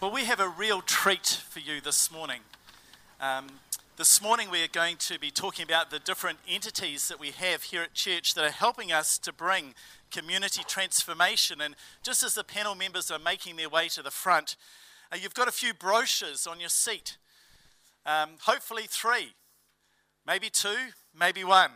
[0.00, 2.40] Well, we have a real treat for you this morning.
[3.20, 3.48] Um,
[3.98, 7.64] this morning, we are going to be talking about the different entities that we have
[7.64, 9.74] here at church that are helping us to bring
[10.10, 11.60] community transformation.
[11.60, 14.56] And just as the panel members are making their way to the front,
[15.12, 17.18] uh, you've got a few brochures on your seat.
[18.06, 19.34] Um, hopefully, three,
[20.26, 20.78] maybe two,
[21.14, 21.72] maybe one.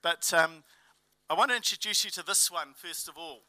[0.00, 0.64] But um,
[1.28, 3.42] I want to introduce you to this one first of all.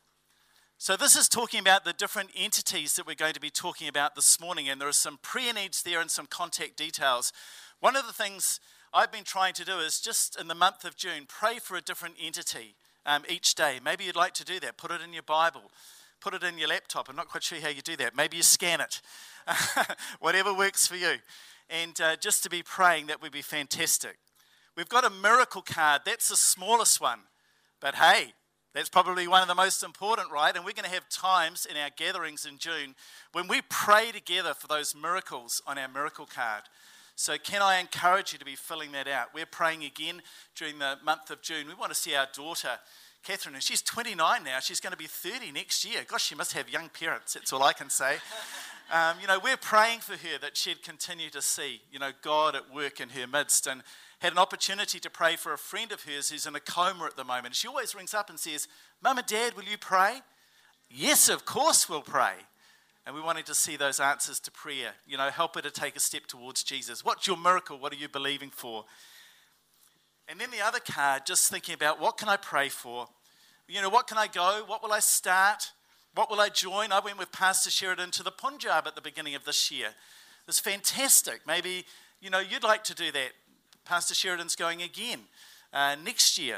[0.81, 4.15] So, this is talking about the different entities that we're going to be talking about
[4.15, 7.33] this morning, and there are some pre needs there and some contact details.
[7.81, 8.61] One of the things
[8.93, 11.81] I've been trying to do is just in the month of June, pray for a
[11.81, 13.81] different entity um, each day.
[13.83, 14.77] Maybe you'd like to do that.
[14.77, 15.69] Put it in your Bible,
[16.21, 17.09] put it in your laptop.
[17.09, 18.15] I'm not quite sure how you do that.
[18.15, 19.01] Maybe you scan it,
[20.21, 21.15] whatever works for you.
[21.69, 24.17] And uh, just to be praying, that would be fantastic.
[24.77, 27.19] We've got a miracle card, that's the smallest one.
[27.81, 28.31] But hey,
[28.73, 30.55] that's probably one of the most important, right?
[30.55, 32.95] And we're going to have times in our gatherings in June
[33.31, 36.63] when we pray together for those miracles on our miracle card.
[37.15, 39.33] So, can I encourage you to be filling that out?
[39.33, 40.21] We're praying again
[40.55, 41.67] during the month of June.
[41.67, 42.79] We want to see our daughter,
[43.23, 44.59] Catherine, and she's 29 now.
[44.61, 46.05] She's going to be 30 next year.
[46.07, 47.33] Gosh, she must have young parents.
[47.33, 48.17] That's all I can say.
[48.91, 52.55] Um, you know, we're praying for her that she'd continue to see, you know, God
[52.55, 53.67] at work in her midst.
[53.67, 53.83] And
[54.19, 57.15] had an opportunity to pray for a friend of hers who's in a coma at
[57.15, 57.55] the moment.
[57.55, 58.67] She always rings up and says,
[59.01, 60.21] Mum and Dad, will you pray?
[60.89, 62.33] Yes, of course we'll pray.
[63.05, 64.91] And we wanted to see those answers to prayer.
[65.07, 67.03] You know, help her to take a step towards Jesus.
[67.03, 67.79] What's your miracle?
[67.79, 68.85] What are you believing for?
[70.27, 73.07] And then the other card, just thinking about what can I pray for?
[73.67, 74.63] You know, what can I go?
[74.67, 75.71] What will I start?
[76.13, 76.91] What will I join?
[76.91, 79.87] I went with Pastor Sheridan to the Punjab at the beginning of this year.
[79.87, 81.41] It was fantastic.
[81.47, 81.85] Maybe,
[82.19, 83.31] you know, you'd like to do that.
[83.89, 85.21] Pastor Sheridan's going again
[85.73, 86.57] uh, next year.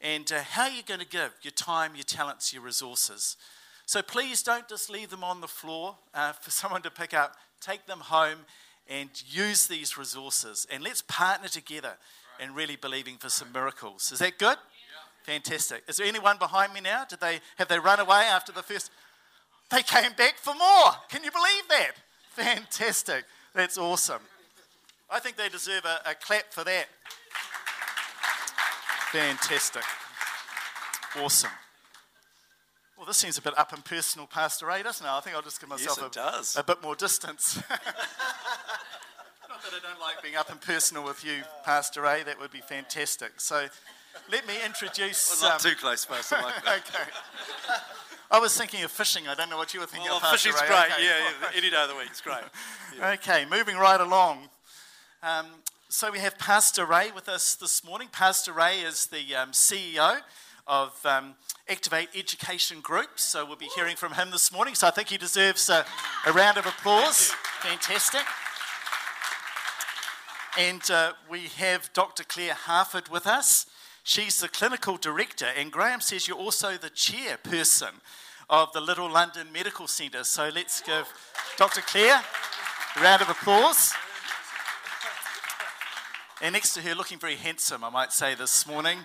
[0.00, 3.36] And uh, how are you going to give your time, your talents, your resources?
[3.84, 7.36] So please don't just leave them on the floor uh, for someone to pick up.
[7.60, 8.46] Take them home
[8.88, 10.66] and use these resources.
[10.72, 11.98] And let's partner together
[12.40, 14.10] in really believing for some miracles.
[14.10, 14.56] Is that good?
[14.56, 15.34] Yeah.
[15.34, 15.82] Fantastic.
[15.86, 17.04] Is there anyone behind me now?
[17.04, 18.90] Did they have they run away after the first?
[19.70, 20.92] They came back for more.
[21.10, 21.92] Can you believe that?
[22.30, 23.24] Fantastic.
[23.54, 24.22] That's awesome.
[25.14, 26.86] I think they deserve a, a clap for that.
[29.12, 29.84] Fantastic.
[31.22, 31.52] Awesome.
[32.96, 35.08] Well, this seems a bit up and personal, Pastor Ray, doesn't it?
[35.08, 37.56] I think I'll just give myself yes, a, a, bit more distance.
[37.70, 37.70] Not
[39.62, 42.24] that I don't like being up and personal with you, Pastor Ray.
[42.24, 43.40] That would be fantastic.
[43.40, 43.68] So
[44.32, 45.40] let me introduce.
[45.40, 46.54] Well, not um, too close, Pastor Mike.
[46.66, 47.10] okay.
[48.32, 49.28] I was thinking of fishing.
[49.28, 50.22] I don't know what you were thinking well, of.
[50.22, 50.66] Pastor fishing's Ray.
[50.66, 50.92] great.
[50.92, 51.04] Okay.
[51.04, 52.08] Yeah, yeah, any day of the week.
[52.10, 52.42] It's great.
[52.98, 53.10] Yeah.
[53.12, 54.48] Okay, moving right along.
[55.24, 55.46] Um,
[55.88, 58.08] so we have Pastor Ray with us this morning.
[58.12, 60.18] Pastor Ray is the um, CEO
[60.66, 61.36] of um,
[61.66, 63.18] Activate Education Group.
[63.18, 64.74] So we'll be hearing from him this morning.
[64.74, 65.86] So I think he deserves a,
[66.26, 67.32] a round of applause.
[67.62, 68.20] Fantastic.
[70.58, 72.24] And uh, we have Dr.
[72.24, 73.64] Claire Harford with us.
[74.02, 77.92] She's the clinical director, and Graham says you're also the chairperson
[78.50, 80.24] of the Little London Medical Centre.
[80.24, 81.08] So let's give
[81.56, 81.80] Dr.
[81.80, 82.20] Claire
[82.96, 83.94] a round of applause.
[86.42, 88.98] And next to her, looking very handsome, I might say this morning,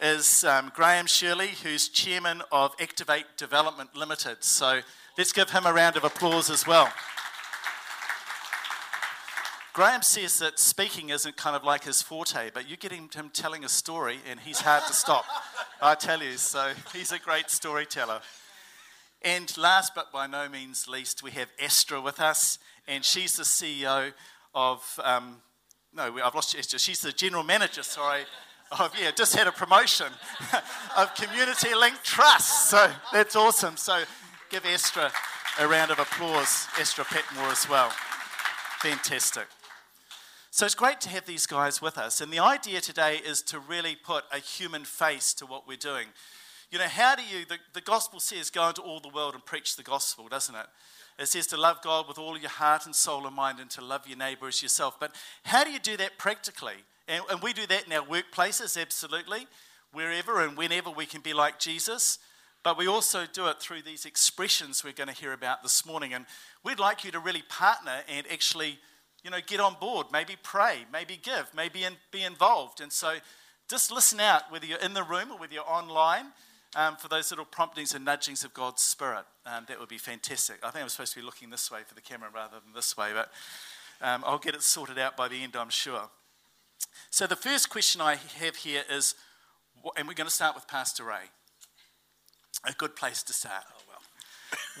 [0.00, 4.38] is um, Graham Shirley, who's chairman of Activate Development Limited.
[4.40, 4.80] So
[5.16, 6.92] let's give him a round of applause as well.
[9.72, 13.30] Graham says that speaking isn't kind of like his forte, but you get him, him
[13.32, 15.24] telling a story and he's hard to stop.
[15.80, 18.20] I tell you, so he's a great storyteller.
[19.22, 23.44] And last but by no means least, we have Astra with us, and she's the
[23.44, 24.12] CEO
[24.52, 25.36] of um,
[25.94, 26.78] no, I've lost Esther.
[26.78, 28.22] She's the general manager, sorry,
[28.78, 30.06] of, yeah, just had a promotion
[30.96, 32.70] of Community Link Trust.
[32.70, 33.76] So that's awesome.
[33.76, 34.02] So
[34.50, 35.10] give Esther
[35.60, 37.90] a round of applause, Esther Petmore as well.
[38.80, 39.46] Fantastic.
[40.50, 42.20] So it's great to have these guys with us.
[42.20, 46.08] And the idea today is to really put a human face to what we're doing.
[46.70, 49.44] You know, how do you, the, the gospel says, go into all the world and
[49.44, 50.66] preach the gospel, doesn't it?
[51.18, 53.84] It says to love God with all your heart and soul and mind and to
[53.84, 54.98] love your neighbor as yourself.
[54.98, 55.14] But
[55.44, 56.84] how do you do that practically?
[57.06, 59.46] And, and we do that in our workplaces, absolutely.
[59.92, 62.18] Wherever and whenever we can be like Jesus.
[62.62, 66.14] But we also do it through these expressions we're going to hear about this morning.
[66.14, 66.26] And
[66.64, 68.78] we'd like you to really partner and actually,
[69.22, 70.06] you know, get on board.
[70.12, 72.80] Maybe pray, maybe give, maybe in, be involved.
[72.80, 73.16] And so
[73.68, 76.26] just listen out, whether you're in the room or whether you're online
[76.74, 79.24] um, for those little promptings and nudgings of God's Spirit.
[79.44, 80.56] Um, that would be fantastic.
[80.62, 82.96] I think I'm supposed to be looking this way for the camera rather than this
[82.96, 83.30] way, but
[84.00, 86.08] um, I'll get it sorted out by the end, I'm sure.
[87.10, 89.14] So, the first question I have here is,
[89.96, 91.30] and we're going to start with Pastor Ray.
[92.64, 93.64] A good place to start.
[93.70, 94.00] Oh, well.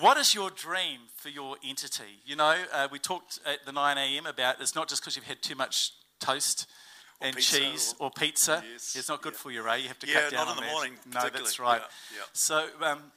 [0.00, 2.20] what is your dream for your entity?
[2.24, 4.26] You know, uh, we talked at the 9 a.m.
[4.26, 6.66] about it's not just because you've had too much toast
[7.22, 8.64] and pizza cheese or- or, pizza.
[8.72, 9.38] Yes, It's not good yeah.
[9.38, 9.80] for you, Ray.
[9.80, 10.72] You have to Yeah, cut down not in the that.
[10.72, 11.80] morning, No, that's right.
[11.80, 12.24] Yeah, yeah.
[12.32, 13.12] So, um,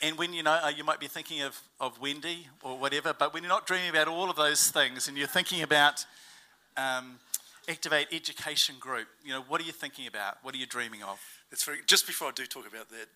[0.00, 3.32] and when you know, uh, you might be thinking of, of Wendy or whatever, but
[3.32, 6.04] when you're not dreaming about all of those things and you're thinking about
[6.76, 7.20] um,
[7.68, 10.38] Activate Education Group, you know, what are you thinking about?
[10.42, 11.20] What are you dreaming of?
[11.52, 13.06] It's very, just before I do talk about that,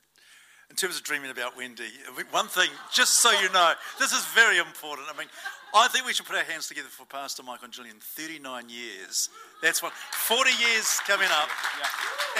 [0.70, 1.84] in terms of dreaming about Wendy,
[2.30, 5.08] one thing, just so you know, this is very important.
[5.12, 5.28] I mean,
[5.74, 7.96] I think we should put our hands together for Pastor Mike and Julian.
[8.00, 9.28] 39 years.
[9.62, 11.48] That's what, 40 years coming up.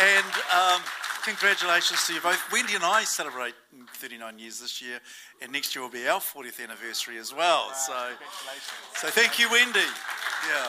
[0.01, 0.81] And um,
[1.25, 2.41] congratulations to you both.
[2.53, 3.55] Wendy and I celebrate
[3.95, 5.01] 39 years this year,
[5.43, 7.73] and next year will be our 40th anniversary as well.
[7.75, 8.13] So,
[8.95, 9.81] so thank you, Wendy.
[9.81, 10.67] Yeah.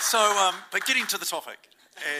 [0.00, 1.58] So, um, but getting to the topic,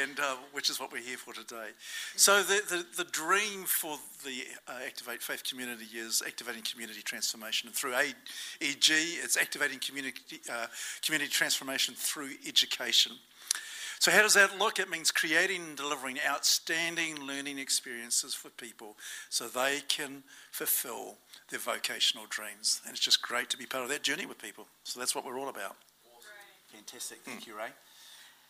[0.00, 1.68] and uh, which is what we're here for today.
[2.16, 7.68] So, the, the, the dream for the uh, Activate Faith community is activating community transformation.
[7.68, 10.66] And through AEG, it's activating community, uh,
[11.04, 13.12] community transformation through education.
[13.98, 14.78] So, how does that look?
[14.78, 18.96] It means creating and delivering outstanding learning experiences for people
[19.30, 21.16] so they can fulfill
[21.50, 22.80] their vocational dreams.
[22.84, 24.66] And it's just great to be part of that journey with people.
[24.84, 25.76] So, that's what we're all about.
[26.72, 27.18] Fantastic.
[27.24, 27.68] Thank you, Ray.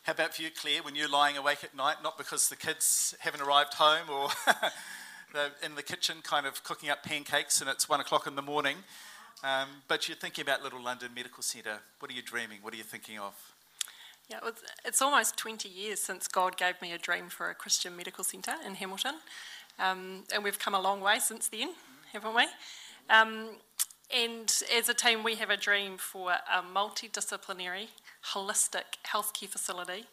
[0.05, 3.15] How about for you, Claire, when you're lying awake at night, not because the kids
[3.21, 4.29] haven't arrived home or
[5.33, 8.43] they're in the kitchen kind of cooking up pancakes and it's one o'clock in the
[8.43, 8.77] morning,
[9.43, 11.79] um, but you're thinking about Little London Medical Centre.
[12.01, 12.59] What are you dreaming?
[12.61, 13.33] What are you thinking of?
[14.29, 14.55] Yeah, it was,
[14.85, 18.57] it's almost 20 years since God gave me a dream for a Christian medical centre
[18.67, 19.15] in Hamilton.
[19.79, 21.71] Um, and we've come a long way since then,
[22.13, 22.45] haven't we?
[23.09, 23.53] Um,
[24.15, 27.89] and as a team, we have a dream for a multidisciplinary,
[28.33, 30.07] holistic healthcare facility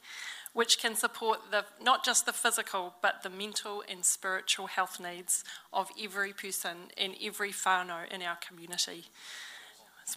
[0.54, 5.44] which can support the, not just the physical but the mental and spiritual health needs
[5.72, 9.06] of every person and every whānau in our community,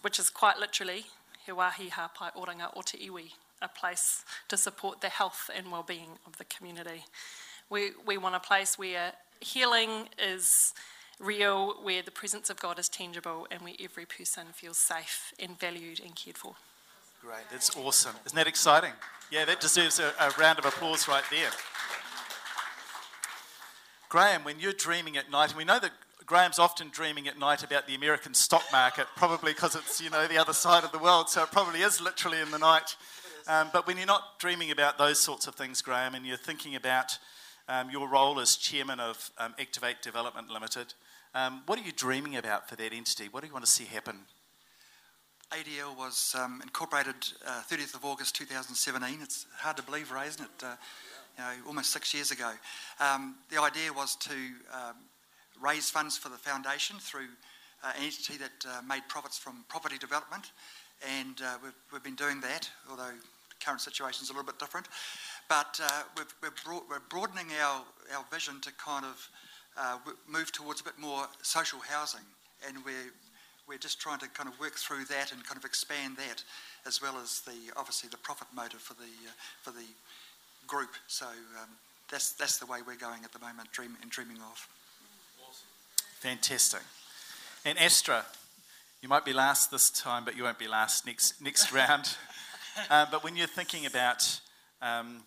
[0.01, 1.05] which is quite literally
[1.45, 3.31] He hāpai oranga o te iwi,
[3.61, 7.05] a place to support the health and well-being of the community.
[7.69, 10.73] We, we want a place where healing is
[11.19, 15.57] real, where the presence of God is tangible, and where every person feels safe and
[15.57, 16.55] valued and cared for.
[17.25, 17.49] Great.
[17.49, 18.15] That's awesome.
[18.27, 18.91] Isn't that exciting?
[19.31, 21.49] Yeah, that deserves a, a round of applause right there.
[24.09, 25.91] Graham, when you're dreaming at night, and we know that
[26.27, 30.27] Graham's often dreaming at night about the American stock market, probably because it's, you know,
[30.27, 32.95] the other side of the world, so it probably is literally in the night.
[33.47, 36.75] Um, but when you're not dreaming about those sorts of things, Graham, and you're thinking
[36.75, 37.17] about
[37.67, 40.93] um, your role as chairman of um, Activate Development Limited,
[41.33, 43.29] um, what are you dreaming about for that entity?
[43.31, 44.25] What do you want to see happen?
[45.51, 47.15] ADL was um, incorporated
[47.45, 49.19] uh, 30th of August 2017.
[49.21, 50.63] It's hard to believe, Ray, isn't it?
[50.63, 50.75] Uh,
[51.37, 52.51] you know, almost six years ago.
[52.99, 54.33] Um, the idea was to
[54.73, 54.95] um,
[55.61, 57.27] raise funds for the foundation through
[57.83, 60.51] uh, an entity that uh, made profits from property development,
[61.19, 64.57] and uh, we've, we've been doing that, although the current situation is a little bit
[64.57, 64.87] different.
[65.47, 67.83] But uh, we've, we're, broad, we're broadening our,
[68.17, 69.29] our vision to kind of
[70.27, 72.25] move towards a bit more social housing,
[72.67, 73.11] and we're
[73.67, 76.43] we're just trying to kind of work through that and kind of expand that,
[76.85, 79.31] as well as the obviously the profit motive for the uh,
[79.61, 79.85] for the
[80.67, 80.91] group.
[81.07, 81.69] So um,
[82.09, 84.67] that's that's the way we're going at the moment, dream and dreaming of.
[86.19, 86.81] Fantastic.
[87.65, 88.25] And Astra,
[89.01, 92.15] you might be last this time, but you won't be last next next round.
[92.89, 94.39] Uh, but when you're thinking about,
[94.81, 95.23] um,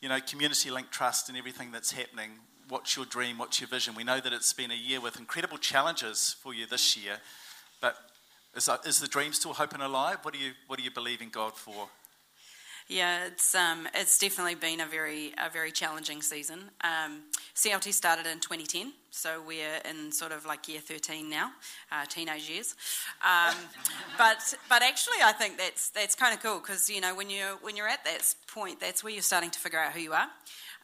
[0.00, 2.30] you know, community link trust and everything that's happening,
[2.68, 3.38] what's your dream?
[3.38, 3.94] What's your vision?
[3.94, 7.18] We know that it's been a year with incredible challenges for you this year,
[7.80, 7.96] but
[8.54, 10.18] is, that, is the dream still hope and alive?
[10.22, 11.88] What do you what do you believe in God for?
[12.88, 16.70] Yeah, it's um, it's definitely been a very a very challenging season.
[16.82, 17.22] Um,
[17.56, 21.50] CLT started in 2010, so we're in sort of like year 13 now,
[21.90, 22.76] uh, teenage years.
[23.24, 23.56] Um,
[24.18, 27.58] but but actually, I think that's that's kind of cool because you know when you
[27.60, 30.28] when you're at that point, that's where you're starting to figure out who you are.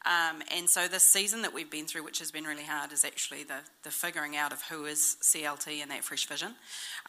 [0.05, 3.05] Um, and so this season that we've been through, which has been really hard, is
[3.05, 6.55] actually the the figuring out of who is CLT and that fresh vision.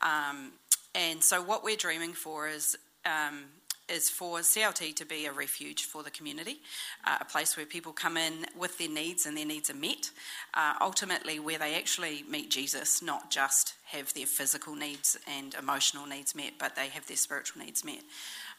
[0.01, 0.53] Um,
[0.95, 2.77] and so what we're dreaming for is.
[3.05, 3.45] Um,
[3.89, 6.59] is for CLT to be a refuge for the community,
[7.05, 10.09] uh, a place where people come in with their needs and their needs are met.
[10.53, 16.05] Uh, ultimately, where they actually meet Jesus, not just have their physical needs and emotional
[16.05, 18.01] needs met, but they have their spiritual needs met.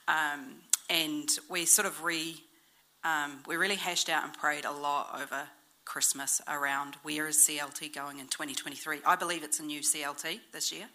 [0.07, 0.57] Um,
[0.91, 2.43] and we sort of re,
[3.05, 5.49] um, we really hashed out and prayed a lot over
[5.85, 9.01] Christmas around where is CLT going in 2023.
[9.07, 10.87] I believe it's a new CLT this year.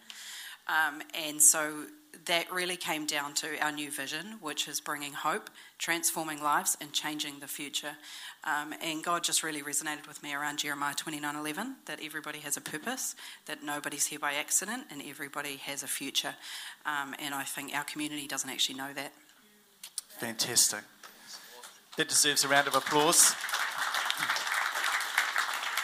[0.68, 1.84] Um, and so
[2.26, 5.48] that really came down to our new vision, which is bringing hope,
[5.78, 7.96] transforming lives, and changing the future.
[8.44, 12.60] Um, and God just really resonated with me around Jeremiah 29:11 that everybody has a
[12.60, 13.14] purpose,
[13.46, 16.34] that nobody's here by accident, and everybody has a future.
[16.84, 19.12] Um, and I think our community doesn't actually know that.
[20.18, 20.84] Fantastic.
[21.96, 23.34] That deserves a round of applause.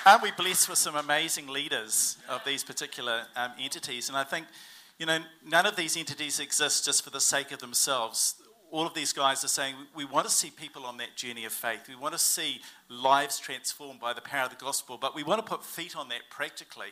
[0.06, 4.08] Aren't we blessed with some amazing leaders of these particular um, entities?
[4.08, 4.46] And I think,
[4.98, 8.36] you know, none of these entities exist just for the sake of themselves.
[8.70, 11.52] All of these guys are saying we want to see people on that journey of
[11.52, 11.88] faith.
[11.88, 15.44] We want to see lives transformed by the power of the gospel, but we want
[15.44, 16.90] to put feet on that practically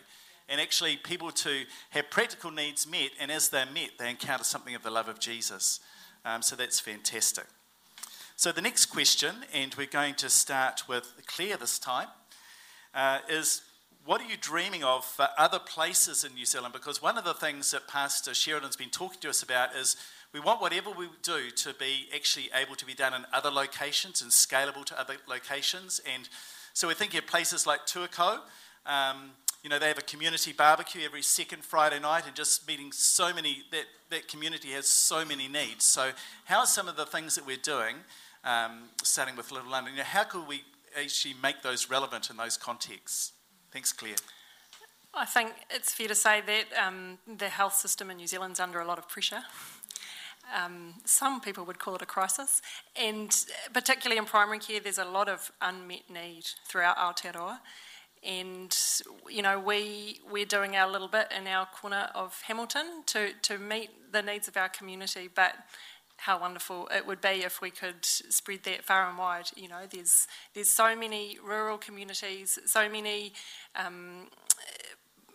[0.49, 4.75] and actually people to have practical needs met, and as they're met, they encounter something
[4.75, 5.81] of the love of Jesus.
[6.25, 7.47] Um, so that's fantastic.
[8.37, 12.09] So the next question, and we're going to start with Claire this time
[12.93, 13.63] uh, is
[14.05, 16.75] what are you dreaming of for other places in New Zealand?
[16.75, 19.97] Because one of the things that Pastor Sheridan's been talking to us about is
[20.33, 24.21] we want whatever we do to be actually able to be done in other locations
[24.21, 26.01] and scalable to other locations.
[26.13, 26.29] And
[26.73, 28.41] so we're thinking of places like Tuakau.
[28.85, 29.31] Um,
[29.63, 33.33] you know, they have a community barbecue every second Friday night and just meeting so
[33.33, 35.85] many, that, that community has so many needs.
[35.85, 36.11] So,
[36.45, 37.97] how are some of the things that we're doing,
[38.45, 40.63] um, starting with Little London, you know, how could we
[41.01, 43.33] actually make those relevant in those contexts?
[43.73, 44.17] Thanks, Claire.
[45.17, 48.81] I think it's fair to say that um, the health system in New Zealand's under
[48.81, 49.43] a lot of pressure.
[50.55, 52.61] Um, some people would call it a crisis,
[53.01, 53.35] and
[53.73, 57.61] particularly in primary care, there's a lot of unmet need throughout Aotearoa.
[58.23, 58.77] And
[59.29, 63.59] you know, we we're doing our little bit in our corner of Hamilton to to
[63.59, 65.55] meet the needs of our community, but
[66.17, 69.51] how wonderful it would be if we could spread that far and wide.
[69.57, 73.33] You know, there's there's so many rural communities, so many
[73.77, 74.29] um,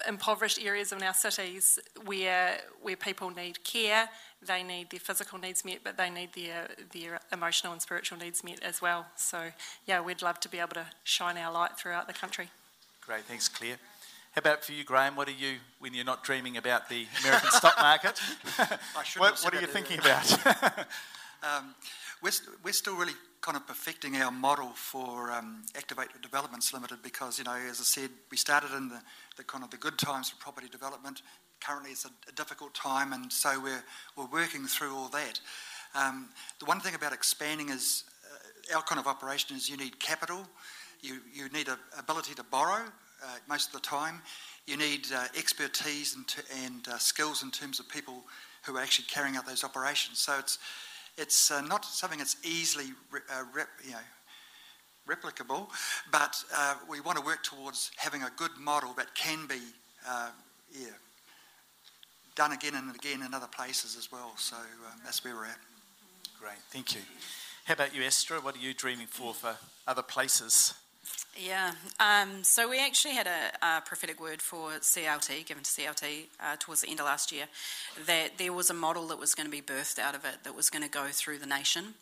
[0.07, 4.09] impoverished areas in our cities where where people need care.
[4.41, 8.43] They need their physical needs met, but they need their their emotional and spiritual needs
[8.43, 9.07] met as well.
[9.15, 9.51] So
[9.85, 12.49] yeah, we'd love to be able to shine our light throughout the country.
[13.05, 13.77] Great, thanks, Claire.
[14.31, 15.15] How about for you, Graham?
[15.15, 18.19] What are you, when you're not dreaming about the American stock market,
[19.17, 20.31] what, what are you thinking about?
[21.43, 21.73] um,
[22.21, 22.31] we're,
[22.63, 27.43] we're still really kind of perfecting our model for um, Activate Developments Limited because, you
[27.43, 29.01] know, as I said, we started in the,
[29.35, 31.23] the kind of the good times for property development.
[31.59, 33.83] Currently, it's a, a difficult time, and so we're,
[34.15, 35.39] we're working through all that.
[35.95, 38.03] Um, the one thing about expanding is
[38.71, 40.45] uh, our kind of operation is you need capital,
[41.01, 42.83] you, you need an ability to borrow,
[43.23, 44.21] uh, most of the time.
[44.65, 48.23] You need uh, expertise and, t- and uh, skills in terms of people
[48.63, 50.19] who are actually carrying out those operations.
[50.19, 50.59] So it's
[51.17, 53.97] it's uh, not something that's easily re- uh, rep, you know,
[55.07, 55.67] replicable,
[56.11, 56.35] but
[56.89, 59.59] we want to work towards having a good model that can be
[60.71, 60.87] yeah,
[62.35, 64.31] done again and again in other places as well.
[64.37, 65.57] So um, that's where we're at.
[66.39, 67.01] Great, thank you.
[67.65, 68.35] How about you, Esther?
[68.35, 70.73] What are you dreaming for for other places?
[71.41, 76.25] Yeah, um, so we actually had a, a, prophetic word for CLT, given to CLT
[76.37, 77.45] uh, towards the end of last year,
[78.05, 80.53] that there was a model that was going to be birthed out of it that
[80.53, 81.93] was going to go through the nation.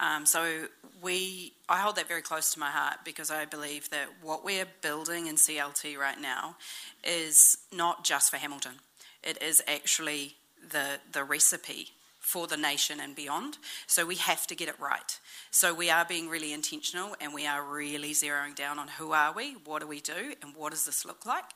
[0.00, 0.68] Um, so
[1.02, 4.64] we, I hold that very close to my heart because I believe that what we're
[4.80, 6.56] building in CLT right now
[7.04, 8.76] is not just for Hamilton.
[9.22, 11.88] It is actually the the recipe
[12.30, 13.58] for the nation and beyond.
[13.88, 15.18] So we have to get it right.
[15.50, 19.32] So we are being really intentional and we are really zeroing down on who are
[19.32, 21.50] we, what do we do, and what does this look like?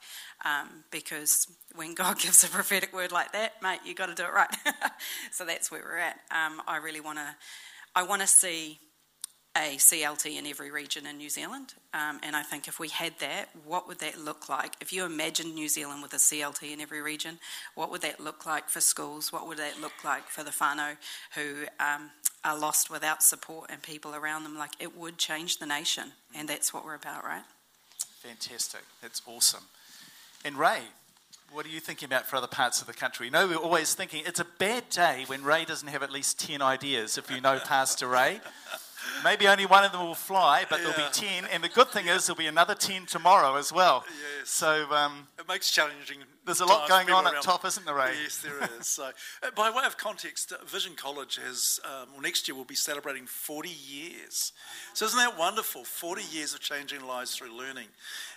[0.45, 4.25] Um, because when God gives a prophetic word like that, mate, you've got to do
[4.25, 4.52] it right.
[5.31, 6.16] so that's where we're at.
[6.33, 7.37] Um, I really want to.
[7.95, 8.81] I want to see
[9.56, 11.75] a CLT in every region in New Zealand.
[11.92, 14.75] Um, and I think if we had that, what would that look like?
[14.80, 17.38] If you imagine New Zealand with a CLT in every region,
[17.75, 19.32] what would that look like for schools?
[19.32, 20.96] What would that look like for the whānau
[21.37, 22.11] who um,
[22.44, 24.58] are lost without support and people around them?
[24.58, 26.12] Like it would change the nation.
[26.34, 27.44] And that's what we're about, right?
[28.23, 28.82] Fantastic.
[29.02, 29.64] That's awesome.
[30.44, 30.80] And Ray,
[31.52, 33.26] what are you thinking about for other parts of the country?
[33.26, 36.40] You know, we're always thinking it's a bad day when Ray doesn't have at least
[36.40, 38.40] 10 ideas, if you know Pastor Ray.
[39.23, 40.92] Maybe only one of them will fly, but yeah.
[40.96, 41.46] there'll be 10.
[41.52, 44.04] And the good thing is there'll be another 10 tomorrow as well.
[44.06, 44.50] Yes.
[44.50, 46.18] So um, it makes challenging.
[46.44, 48.12] There's a lot going on at top, isn't there, Ray?
[48.23, 48.87] Yes, there is.
[48.87, 49.11] so,
[49.42, 52.75] uh, by way of context, uh, Vision College has, um, well, next year we'll be
[52.75, 54.52] celebrating 40 years.
[54.92, 55.84] So isn't that wonderful?
[55.84, 57.88] 40 years of changing lives through learning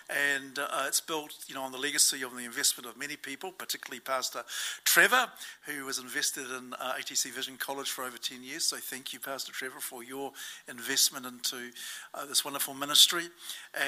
[0.08, 3.52] and uh, it's built, you know, on the legacy of the investment of many people,
[3.52, 4.42] particularly Pastor
[4.84, 5.26] Trevor,
[5.66, 8.64] who has invested in uh, ATC Vision College for over 10 years.
[8.64, 10.32] So thank you, Pastor Trevor, for your
[10.66, 11.70] investment into
[12.14, 13.24] uh, this wonderful ministry.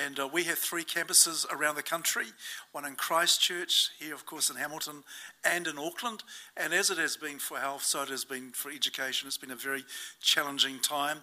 [0.04, 2.26] And uh, we have three campuses around the country:
[2.72, 5.02] one in Christchurch, here, of course, in Hamilton
[5.44, 6.22] and in Auckland.
[6.56, 9.26] And as it has been for health, so it has been for education.
[9.26, 9.84] It's been a very
[10.20, 11.18] challenging time.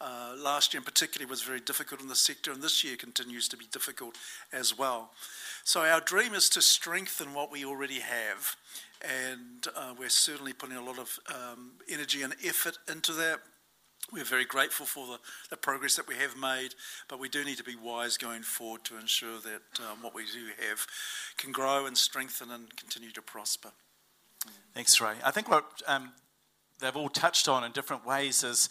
[0.00, 3.48] Uh, last year, in particular, was very difficult in the sector, and this year continues
[3.48, 4.16] to be difficult
[4.52, 5.10] as well.
[5.64, 8.56] So, our dream is to strengthen what we already have,
[9.00, 13.40] and uh, we're certainly putting a lot of um, energy and effort into that.
[14.10, 15.18] We're very grateful for the,
[15.50, 16.74] the, progress that we have made,
[17.08, 20.24] but we do need to be wise going forward to ensure that um, what we
[20.24, 20.86] do have
[21.38, 23.70] can grow and strengthen and continue to prosper.
[24.74, 25.14] Thanks, Ray.
[25.24, 26.12] I think what um,
[26.80, 28.68] they've all touched on in different ways is,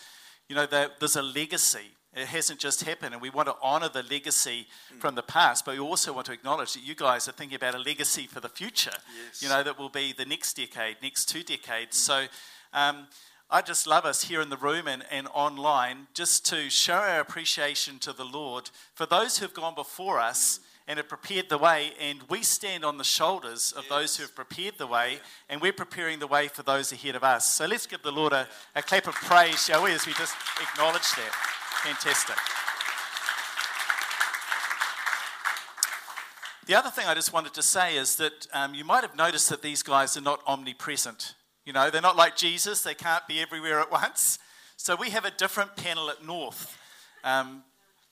[0.47, 1.95] you know, there's a legacy.
[2.13, 4.99] It hasn't just happened, and we want to honour the legacy mm.
[4.99, 7.73] from the past, but we also want to acknowledge that you guys are thinking about
[7.73, 8.91] a legacy for the future.
[9.25, 9.41] Yes.
[9.41, 11.97] You know, that will be the next decade, next two decades.
[11.97, 12.01] Mm.
[12.01, 12.25] So.
[12.73, 13.07] Um,
[13.53, 17.19] I just love us here in the room and, and online just to show our
[17.19, 21.57] appreciation to the Lord for those who have gone before us and have prepared the
[21.57, 23.89] way, and we stand on the shoulders of yes.
[23.89, 27.25] those who have prepared the way, and we're preparing the way for those ahead of
[27.25, 27.53] us.
[27.53, 30.35] So let's give the Lord a, a clap of praise, shall we, as we just
[30.61, 31.31] acknowledge that.
[31.83, 32.37] Fantastic.
[36.67, 39.49] The other thing I just wanted to say is that um, you might have noticed
[39.49, 41.33] that these guys are not omnipresent.
[41.63, 44.39] You know, they're not like Jesus, they can't be everywhere at once.
[44.77, 46.75] So we have a different panel at North
[47.23, 47.61] um,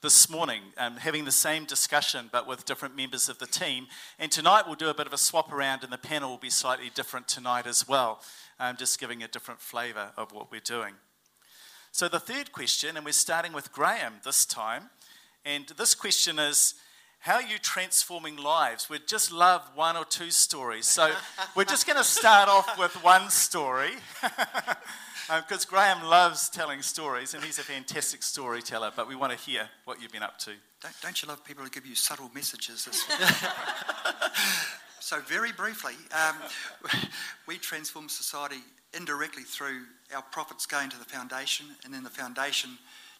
[0.02, 3.88] this morning, um, having the same discussion but with different members of the team.
[4.20, 6.48] And tonight we'll do a bit of a swap around, and the panel will be
[6.48, 8.22] slightly different tonight as well,
[8.60, 10.94] um, just giving a different flavour of what we're doing.
[11.90, 14.90] So the third question, and we're starting with Graham this time,
[15.44, 16.74] and this question is
[17.20, 18.88] how are you transforming lives?
[18.88, 20.86] We'd just love one or two stories.
[20.86, 21.12] So
[21.54, 23.90] we're just going to start off with one story.
[24.22, 29.38] Because um, Graham loves telling stories and he's a fantastic storyteller, but we want to
[29.38, 30.52] hear what you've been up to.
[30.80, 32.88] Don't, don't you love people who give you subtle messages?
[35.00, 36.36] so, very briefly, um,
[37.46, 38.62] we transform society
[38.96, 39.82] indirectly through
[40.14, 42.70] our profits going to the foundation, and then the foundation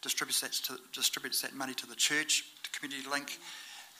[0.00, 3.38] distributes that, to, distributes that money to the church, to Community Link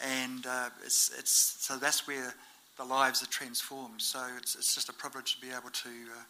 [0.03, 2.35] and uh, it's, it's, so that's where
[2.77, 4.01] the lives are transformed.
[4.01, 6.23] So it's, it's just a privilege to be able to uh,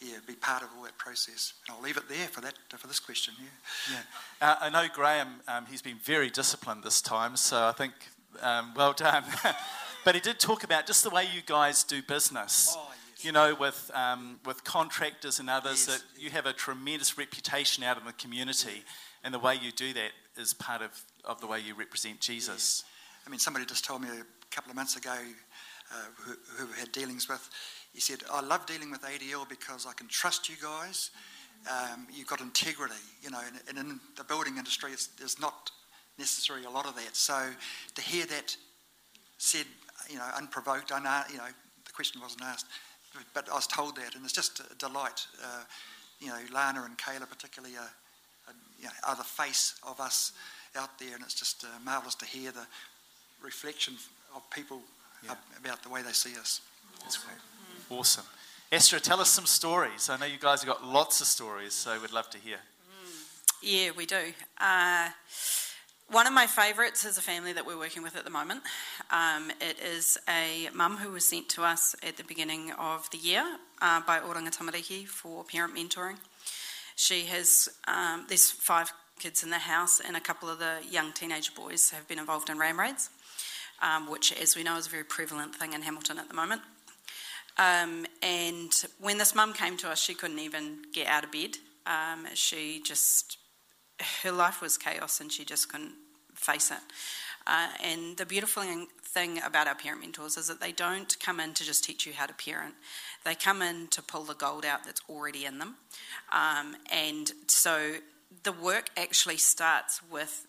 [0.00, 1.52] yeah, be part of all that process.
[1.66, 3.34] And I'll leave it there for that for this question.
[3.38, 3.96] Yeah,
[4.40, 4.48] yeah.
[4.48, 5.40] Uh, I know Graham.
[5.46, 7.92] Um, he's been very disciplined this time, so I think
[8.40, 9.24] um, well done.
[10.04, 12.74] but he did talk about just the way you guys do business.
[12.78, 13.24] Oh, yes.
[13.24, 15.98] You know, with um, with contractors and others, yes.
[15.98, 18.84] that you have a tremendous reputation out in the community,
[19.22, 20.90] and the way you do that is part of,
[21.26, 22.84] of the way you represent Jesus.
[23.26, 25.14] I mean, somebody just told me a couple of months ago
[25.92, 27.48] uh, who, who had dealings with,
[27.92, 31.10] he said, I love dealing with ADL because I can trust you guys.
[31.68, 35.70] Um, you've got integrity, you know, and, and in the building industry, there's not
[36.18, 37.16] necessarily a lot of that.
[37.16, 37.50] So
[37.94, 38.56] to hear that
[39.38, 39.66] said,
[40.08, 41.44] you know, unprovoked, un- you know,
[41.84, 42.66] the question wasn't asked,
[43.34, 45.26] but I was told that, and it's just a delight.
[45.42, 45.64] Uh,
[46.20, 47.90] you know, Lana and Kayla particularly are,
[48.48, 50.32] are, you know, are the face of us
[50.76, 52.66] out there, and it's just uh, marvellous to hear the
[53.42, 53.94] reflection
[54.34, 54.80] of people
[55.24, 55.34] yeah.
[55.58, 56.60] about the way they see us.
[57.02, 57.38] That's great.
[57.98, 58.24] Awesome.
[58.72, 60.08] Esther, tell us some stories.
[60.08, 62.58] I know you guys have got lots of stories, so we'd love to hear.
[63.62, 64.32] Yeah, we do.
[64.58, 65.10] Uh,
[66.10, 68.62] one of my favourites is a family that we're working with at the moment.
[69.10, 73.18] Um, it is a mum who was sent to us at the beginning of the
[73.18, 73.44] year
[73.82, 76.16] uh, by Oranga Tamariki for parent mentoring.
[76.96, 81.12] She has, um, there's five kids in the house, and a couple of the young
[81.12, 83.10] teenage boys have been involved in ram raids
[83.82, 86.62] um, which, as we know, is a very prevalent thing in Hamilton at the moment.
[87.58, 91.56] Um, and when this mum came to us, she couldn't even get out of bed.
[91.86, 93.38] Um, she just,
[94.22, 95.94] her life was chaos and she just couldn't
[96.34, 96.78] face it.
[97.46, 98.62] Uh, and the beautiful
[99.02, 102.12] thing about our parent mentors is that they don't come in to just teach you
[102.12, 102.74] how to parent.
[103.24, 105.76] They come in to pull the gold out that's already in them.
[106.32, 107.94] Um, and so
[108.42, 110.46] the work actually starts with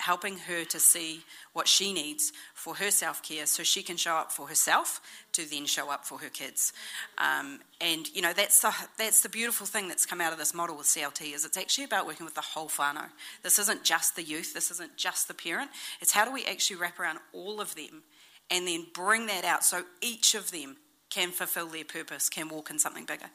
[0.00, 4.14] helping her to see what she needs for her self care so she can show
[4.14, 5.00] up for herself
[5.32, 6.72] to then show up for her kids.
[7.18, 10.54] Um, and you know that's the that's the beautiful thing that's come out of this
[10.54, 13.08] model with CLT is it's actually about working with the whole whānau.
[13.42, 14.54] This isn't just the youth.
[14.54, 15.70] This isn't just the parent.
[16.00, 18.02] It's how do we actually wrap around all of them
[18.50, 20.76] and then bring that out so each of them
[21.10, 23.30] can fulfill their purpose, can walk in something bigger.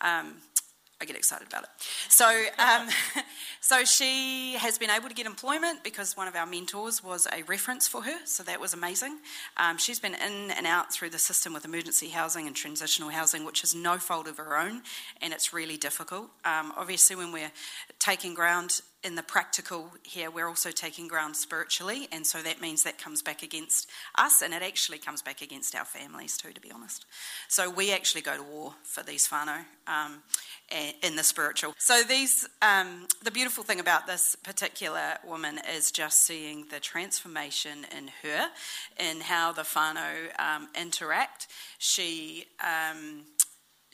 [0.00, 0.34] Um,
[1.00, 1.68] I get excited about it.
[2.08, 2.26] So,
[2.58, 2.88] um,
[3.60, 7.44] so she has been able to get employment because one of our mentors was a
[7.44, 8.16] reference for her.
[8.24, 9.18] So that was amazing.
[9.56, 13.44] Um, she's been in and out through the system with emergency housing and transitional housing,
[13.44, 14.82] which is no fault of her own,
[15.22, 16.30] and it's really difficult.
[16.44, 17.52] Um, obviously, when we're
[18.08, 22.82] taking ground in the practical here, we're also taking ground spiritually, and so that means
[22.82, 26.60] that comes back against us, and it actually comes back against our families too, to
[26.60, 27.04] be honest.
[27.48, 30.22] So we actually go to war for these whānau um,
[31.02, 31.74] in the spiritual.
[31.76, 37.84] So these, um, the beautiful thing about this particular woman is just seeing the transformation
[37.94, 38.48] in her,
[38.98, 41.46] in how the whānau um, interact.
[41.78, 43.24] She um,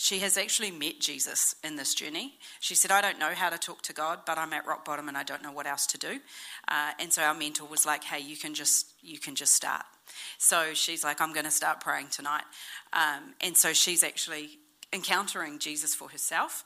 [0.05, 2.35] she has actually met Jesus in this journey.
[2.61, 5.09] She said, I don't know how to talk to God, but I'm at rock bottom
[5.09, 6.21] and I don't know what else to do.
[6.69, 9.87] Uh, and so our mentor was like, hey, you can just, you can just start.
[10.37, 12.45] So she's like, I'm going to start praying tonight.
[12.93, 14.59] Um, and so she's actually
[14.93, 16.65] encountering Jesus for herself.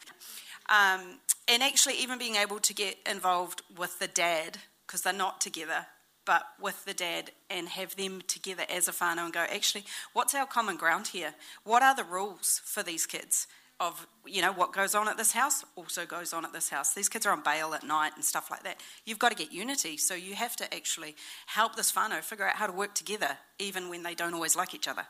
[0.68, 5.40] Um, and actually, even being able to get involved with the dad, because they're not
[5.40, 5.86] together,
[6.28, 10.34] but with the dad and have them together as a whānau and go, actually, what's
[10.34, 11.32] our common ground here?
[11.64, 13.46] What are the rules for these kids?
[13.80, 16.92] Of you know what goes on at this house also goes on at this house.
[16.92, 18.80] These kids are on bail at night and stuff like that.
[19.06, 21.14] You've got to get unity, so you have to actually
[21.46, 24.74] help this whānau figure out how to work together, even when they don't always like
[24.74, 25.06] each other.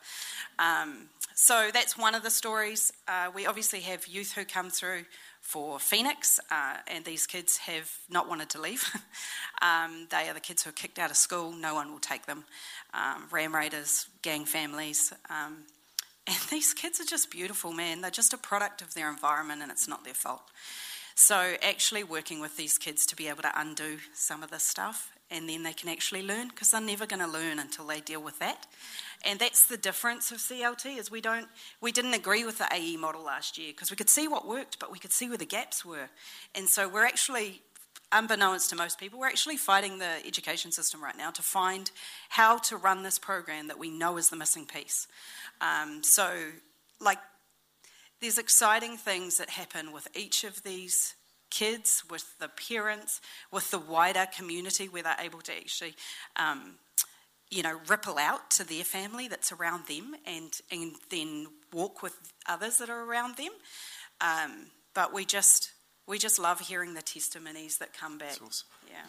[0.59, 2.93] Um, so that's one of the stories.
[3.09, 5.05] Uh, we obviously have youth who come through
[5.49, 8.85] for Phoenix, uh, and these kids have not wanted to leave.
[9.63, 12.27] um, they are the kids who are kicked out of school, no one will take
[12.27, 12.45] them.
[12.93, 15.11] Um, Ram Raiders, gang families.
[15.31, 15.65] Um,
[16.27, 18.03] and these kids are just beautiful, man.
[18.03, 20.43] They're just a product of their environment, and it's not their fault.
[21.15, 25.11] So, actually, working with these kids to be able to undo some of this stuff,
[25.31, 28.23] and then they can actually learn because they're never going to learn until they deal
[28.23, 28.67] with that.
[29.25, 31.49] And that's the difference of CLT is we don't
[31.81, 34.79] we didn't agree with the AE model last year because we could see what worked,
[34.79, 36.09] but we could see where the gaps were.
[36.55, 37.63] And so we're actually
[38.13, 41.91] unbeknownst to most people, we're actually fighting the education system right now to find
[42.31, 45.07] how to run this program that we know is the missing piece.
[45.61, 46.33] Um, so,
[47.01, 47.19] like,
[48.21, 51.15] there's exciting things that happen with each of these
[51.51, 53.21] kids, with the parents,
[53.53, 55.95] with the wider community where they're able to actually
[56.37, 56.75] um,
[57.51, 62.15] you know, ripple out to their family that's around them and, and then walk with
[62.47, 63.53] others that are around them.
[64.21, 65.73] Um, but we just
[66.07, 68.39] we just love hearing the testimonies that come back.
[68.45, 68.67] Awesome.
[68.89, 69.05] Yeah.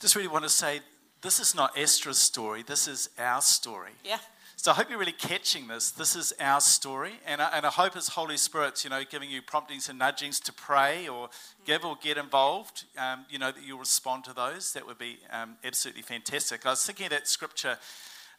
[0.00, 0.80] Just really want to say
[1.20, 3.92] this is not Esther's story, this is our story.
[4.04, 4.18] Yeah.
[4.62, 5.90] So I hope you're really catching this.
[5.90, 9.30] This is our story, and I, and I hope it's Holy Spirit's, you know, giving
[9.30, 11.30] you promptings and nudgings to pray or
[11.64, 12.84] give or get involved.
[12.98, 14.74] Um, you know that you'll respond to those.
[14.74, 16.66] That would be um, absolutely fantastic.
[16.66, 17.78] I was thinking of that scripture.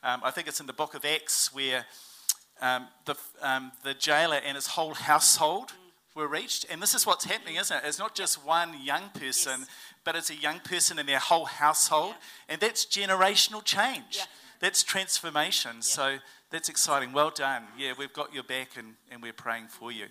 [0.04, 1.88] Um, I think it's in the book of Acts where
[2.62, 5.74] um, the um, the jailer and his whole household
[6.14, 7.82] were reached, and this is what's happening, isn't it?
[7.84, 9.70] It's not just one young person, Yes.
[10.04, 12.14] but it's a young person in their whole household,
[12.48, 14.26] and that's generational change Yeah.
[14.62, 15.82] That's transformation.
[15.82, 16.18] So
[16.52, 17.12] that's exciting.
[17.12, 17.64] Well done.
[17.78, 20.06] Yeah, we've got your back and, and we're praying for you.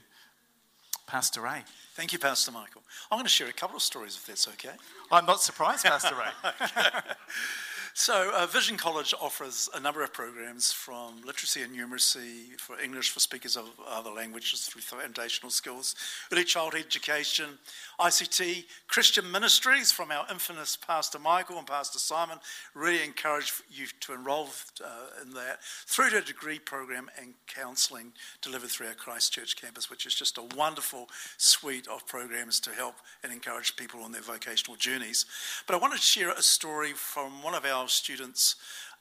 [1.07, 1.63] Pastor Ray.
[1.95, 2.83] Thank you, Pastor Michael.
[3.11, 4.75] I'm going to share a couple of stories if that's okay.
[5.11, 6.53] I'm not surprised, Pastor Ray.
[8.03, 13.11] So, uh, Vision College offers a number of programs from literacy and numeracy for English
[13.11, 15.95] for speakers of other languages through foundational skills,
[16.33, 17.59] early childhood education,
[18.01, 22.39] ICT, Christian ministries from our infamous Pastor Michael and Pastor Simon.
[22.73, 24.49] Really encourage you to enrol
[24.83, 29.91] uh, in that, through to a degree program and counselling delivered through our Christchurch campus,
[29.91, 34.23] which is just a wonderful suite of programs to help and encourage people on their
[34.23, 35.27] vocational journeys.
[35.67, 38.57] But I wanted to share a story from one of our students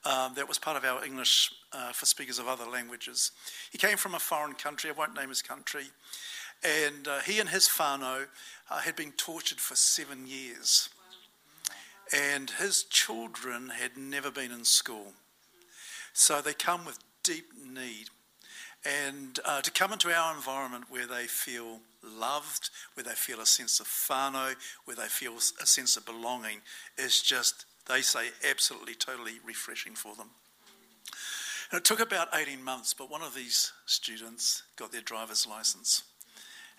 [0.06, 3.32] um, that was part of our English uh, for speakers of other languages.
[3.72, 5.86] He came from a foreign country, I won't name his country,
[6.64, 8.26] and uh, he and his whānau
[8.70, 10.90] uh, had been tortured for seven years.
[12.12, 15.14] And his children had never been in school.
[16.14, 18.08] So they come with deep need.
[18.84, 23.46] And uh, to come into our environment where they feel loved, where they feel a
[23.46, 26.62] sense of whānau, where they feel a sense of belonging,
[26.98, 30.30] is just, they say, absolutely, totally refreshing for them.
[31.72, 36.04] And it took about 18 months, but one of these students got their driver's license.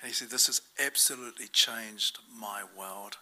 [0.01, 3.19] And he said, This has absolutely changed my world.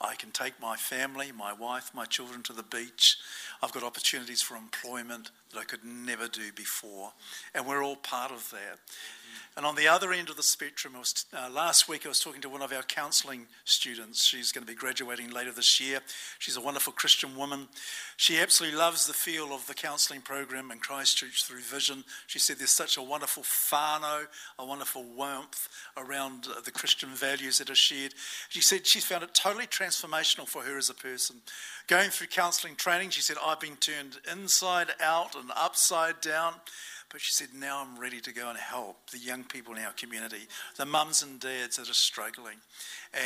[0.00, 3.18] I can take my family, my wife, my children to the beach.
[3.62, 7.12] I've got opportunities for employment that I could never do before.
[7.54, 8.80] And we're all part of that.
[9.56, 12.40] And on the other end of the spectrum, was, uh, last week I was talking
[12.42, 14.24] to one of our counselling students.
[14.24, 16.00] She's going to be graduating later this year.
[16.38, 17.68] She's a wonderful Christian woman.
[18.16, 22.04] She absolutely loves the feel of the counselling program in Christchurch through Vision.
[22.26, 24.26] She said there's such a wonderful whānau,
[24.58, 28.14] a wonderful warmth around uh, the Christian values that are shared.
[28.48, 31.36] She said she's found it totally transformational for her as a person.
[31.86, 36.54] Going through counselling training, she said, I've been turned inside out and upside down.
[37.12, 39.92] But she said, now I'm ready to go and help the young people in our
[39.92, 40.48] community,
[40.78, 42.56] the mums and dads that are struggling.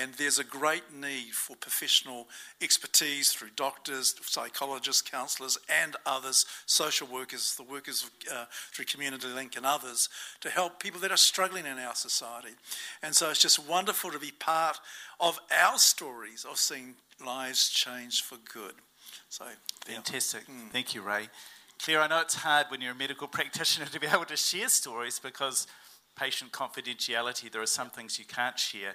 [0.01, 2.27] And there's a great need for professional
[2.61, 9.57] expertise through doctors, psychologists, counsellors, and others, social workers, the workers uh, through Community Link
[9.57, 10.09] and others,
[10.40, 12.57] to help people that are struggling in our society.
[13.05, 14.81] And so it's just wonderful to be part
[15.20, 18.75] of our stories of seeing lives changed for good.
[19.29, 19.44] So,
[19.85, 20.49] fantastic.
[20.49, 20.70] Mm.
[20.70, 21.29] Thank you, Ray.
[21.83, 24.69] Claire, I know it's hard when you're a medical practitioner to be able to share
[24.69, 25.67] stories because
[26.17, 28.95] patient confidentiality, there are some things you can't share.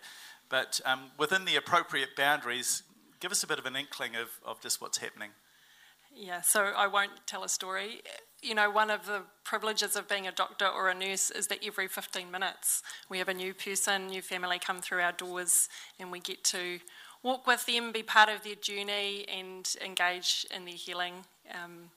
[0.50, 2.84] But um, within the appropriate boundaries,
[3.20, 5.30] give us a bit of an inkling of, of just what's happening.
[6.13, 8.02] Yeah, so I won't tell a story.
[8.41, 11.60] You know, one of the privileges of being a doctor or a nurse is that
[11.65, 16.12] every 15 minutes we have a new person, new family come through our doors, and
[16.12, 16.80] we get to
[17.24, 21.13] walk with them, be part of their journey, and engage in their healing.
[21.54, 21.91] Um,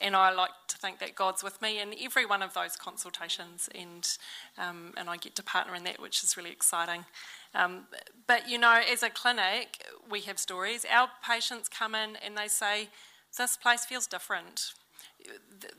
[0.00, 3.68] and I like to think that God's with me in every one of those consultations,
[3.74, 4.06] and
[4.58, 7.04] um, and I get to partner in that, which is really exciting.
[7.54, 7.86] Um,
[8.26, 10.86] but you know, as a clinic, we have stories.
[10.90, 12.88] Our patients come in and they say,
[13.36, 14.72] "This place feels different.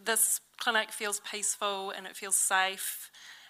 [0.03, 3.09] This clinic feels peaceful and it feels safe."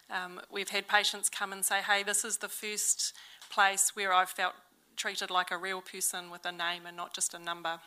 [0.09, 3.13] Um, we've had patients come and say, "Hey, this is the first
[3.49, 4.55] place where I've felt
[4.95, 7.79] treated like a real person with a name and not just a number."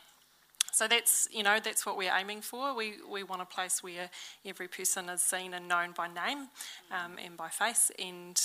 [0.72, 2.74] So that's you know that's what we're aiming for.
[2.74, 4.10] We we want a place where
[4.44, 6.48] every person is seen and known by name
[6.90, 8.40] um, and by face, and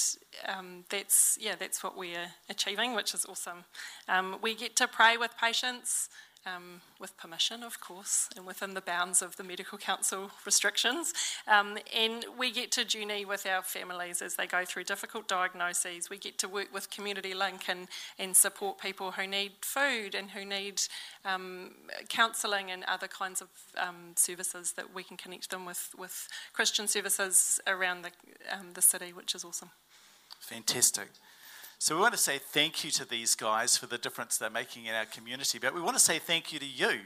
[0.48, 3.66] um, that's yeah that's what we're achieving, which is awesome.
[4.08, 6.10] Um, we get to pray with patients
[6.46, 11.14] um, with permission, of course, and within the bounds of the Medical Council restrictions.
[11.48, 16.10] Um, and we get to journey with our families as they go through difficult diagnoses.
[16.10, 20.32] We get to work with Community Link and, and support people who need food and
[20.32, 20.82] who need
[21.26, 21.72] um,
[22.08, 23.48] counselling and other kinds of
[23.78, 28.12] um, services that we can connect them with, with Christian services around the,
[28.52, 29.72] um, the city, which is awesome.
[30.40, 31.10] Fantastic.
[31.82, 34.88] So we want to say thank you to these guys for the difference they're making
[34.88, 37.00] in our community, but we want to say thank you to you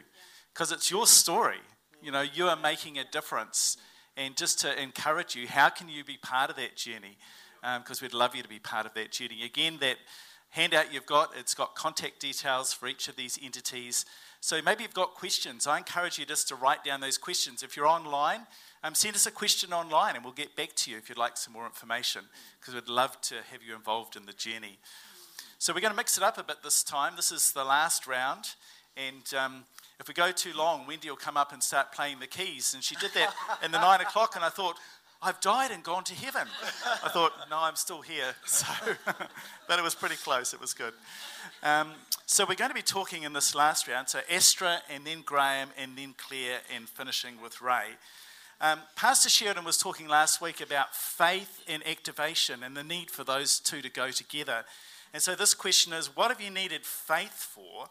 [0.52, 1.60] because it's your story.
[2.02, 3.78] You know, you are making a difference.
[4.18, 7.20] And just to encourage you, how can you be part of that journey?
[7.62, 9.44] Because um, we'd love you to be part of that journey.
[9.44, 9.98] Again, that
[10.50, 14.06] handout you've got, it's got contact details for each of these entities.
[14.44, 15.68] So maybe you've got questions.
[15.68, 17.64] I encourage you just to write down those questions.
[17.64, 18.42] If you're online,
[18.84, 21.38] um, send us a question online and we'll get back to you if you'd like
[21.38, 22.26] some more information
[22.60, 24.80] because we'd love to have you involved in the journey.
[25.60, 27.14] So we're going to mix it up a bit this time.
[27.16, 28.56] This is the last round.
[28.98, 29.64] And um,
[30.02, 32.74] if we go too long, Wendy will come up and start playing the keys.
[32.74, 34.76] And she did that in the nine o'clock, and I thought,
[35.24, 36.48] I've died and gone to heaven.
[37.04, 38.36] I thought, no, I'm still here.
[38.46, 38.68] So,
[39.68, 40.54] but it was pretty close.
[40.54, 40.94] It was good.
[41.64, 41.92] Um,
[42.26, 44.10] so we're going to be talking in this last round.
[44.10, 47.96] So Esther, and then Graham, and then Claire, and finishing with Ray.
[48.60, 53.24] Um, Pastor Sheridan was talking last week about faith and activation and the need for
[53.24, 54.66] those two to go together.
[55.14, 57.88] And so this question is what have you needed faith for?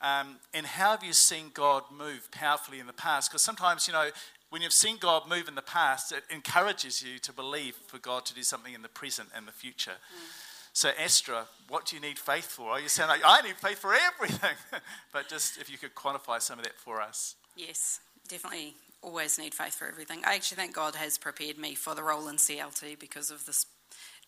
[0.00, 3.30] Um, and how have you seen God move powerfully in the past?
[3.30, 4.10] Because sometimes, you know,
[4.50, 8.24] when you've seen God move in the past, it encourages you to believe for God
[8.26, 9.92] to do something in the present and the future.
[9.92, 10.48] Mm.
[10.72, 12.78] So, Esther, what do you need faith for?
[12.78, 14.54] You sound like, I need faith for everything.
[15.12, 17.34] but just if you could quantify some of that for us.
[17.56, 20.22] Yes, definitely always need faith for everything.
[20.24, 23.64] I actually think God has prepared me for the role in CLT because of the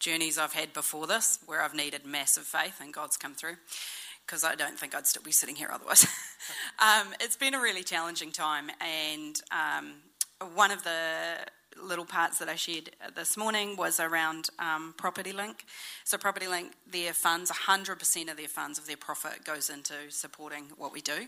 [0.01, 3.57] journeys I've had before this, where I've needed massive faith and God's come through.
[4.27, 6.05] Because I don't think I'd still be sitting here otherwise.
[6.79, 9.95] um, it's been a really challenging time, and um,
[10.55, 11.37] one of the
[11.83, 15.65] little parts that I shared this morning was around um, Property Link.
[16.05, 20.65] So, Property Link, their funds, 100% of their funds, of their profit, goes into supporting
[20.77, 21.27] what we do.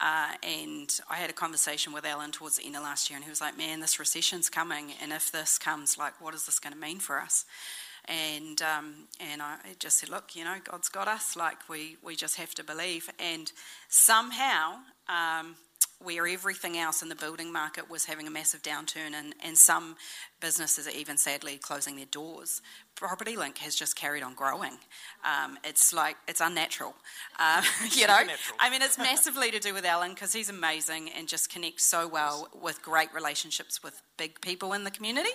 [0.00, 3.24] Uh, and I had a conversation with Alan towards the end of last year, and
[3.24, 6.58] he was like, Man, this recession's coming, and if this comes, like, what is this
[6.58, 7.44] going to mean for us?
[8.06, 11.36] And um, and I just said, look, you know, God's got us.
[11.36, 13.08] Like we we just have to believe.
[13.20, 13.52] And
[13.88, 15.54] somehow, um,
[16.04, 19.96] where everything else in the building market was having a massive downturn and, and some
[20.40, 22.60] businesses are even sadly closing their doors.
[22.94, 24.78] Property Link has just carried on growing.
[25.24, 26.94] Um, it's like, it's unnatural.
[27.38, 28.18] Um, you know,
[28.58, 32.06] I mean, it's massively to do with Alan because he's amazing and just connects so
[32.06, 35.30] well with great relationships with big people in the community,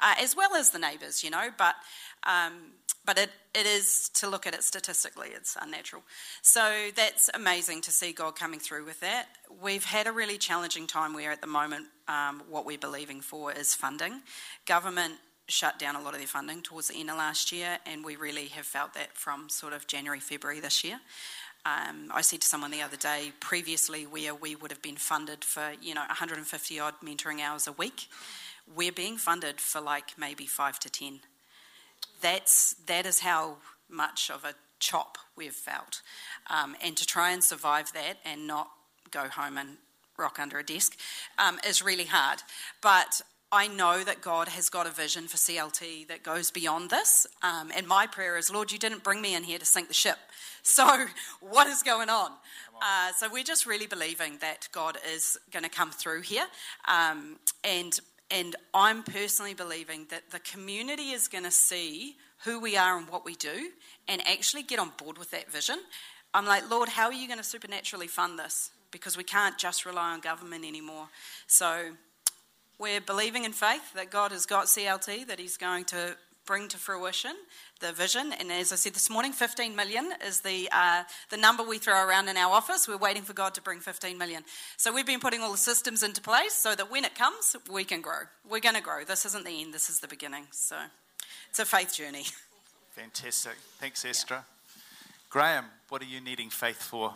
[0.00, 1.50] uh, as well as the neighbours, you know.
[1.56, 1.74] But
[2.24, 2.72] um,
[3.04, 6.02] but it, it is to look at it statistically, it's unnatural.
[6.40, 9.26] So that's amazing to see God coming through with that.
[9.62, 13.52] We've had a really challenging time where, at the moment, um, what we're believing for
[13.52, 14.22] is funding.
[14.66, 15.14] Government
[15.48, 18.16] shut down a lot of their funding towards the end of last year, and we
[18.16, 21.00] really have felt that from sort of January, February this year.
[21.64, 25.44] Um, I said to someone the other day, previously, where we would have been funded
[25.44, 28.08] for you know 150 odd mentoring hours a week,
[28.74, 31.20] we're being funded for like maybe five to ten.
[32.22, 33.58] That's that is how
[33.88, 36.00] much of a chop we've felt,
[36.48, 38.70] um, and to try and survive that and not
[39.10, 39.76] go home and
[40.16, 40.96] rock under a desk
[41.38, 42.42] um, is really hard.
[42.80, 43.20] But
[43.54, 47.26] I know that God has got a vision for CLT that goes beyond this.
[47.42, 49.94] Um, and my prayer is, Lord, you didn't bring me in here to sink the
[49.94, 50.16] ship.
[50.64, 51.06] So,
[51.40, 52.30] what is going on?
[52.80, 56.46] Uh, so, we're just really believing that God is going to come through here.
[56.86, 57.98] Um, and,
[58.32, 63.08] and I'm personally believing that the community is going to see who we are and
[63.08, 63.70] what we do
[64.08, 65.78] and actually get on board with that vision.
[66.32, 68.70] I'm like, Lord, how are you going to supernaturally fund this?
[68.90, 71.08] Because we can't just rely on government anymore.
[71.46, 71.92] So,
[72.78, 76.16] we're believing in faith that God has got CLT, that He's going to
[76.46, 77.34] bring to fruition
[77.80, 78.32] the vision.
[78.38, 82.06] And as I said this morning, 15 million is the uh, the number we throw
[82.06, 82.88] around in our office.
[82.88, 84.44] We're waiting for God to bring 15 million.
[84.76, 87.84] So we've been putting all the systems into place so that when it comes, we
[87.84, 88.22] can grow.
[88.48, 89.04] We're going to grow.
[89.04, 89.74] This isn't the end.
[89.74, 90.46] This is the beginning.
[90.50, 90.76] So
[91.50, 92.24] it's a faith journey.
[92.92, 93.56] Fantastic.
[93.78, 94.34] Thanks, Esther.
[94.34, 94.42] Yeah.
[95.30, 97.14] Graham, what are you needing faith for?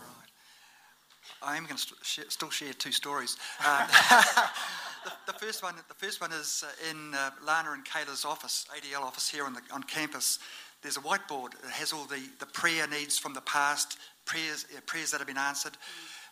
[1.43, 3.37] I am going to st- share, still share two stories.
[3.67, 3.87] Um,
[5.27, 9.03] the, first one, the first one is uh, in uh, Lana and Kayla's office, ADL
[9.03, 10.39] office here on, the, on campus.
[10.83, 14.81] There's a whiteboard that has all the, the prayer needs from the past, prayers, uh,
[14.87, 15.77] prayers that have been answered,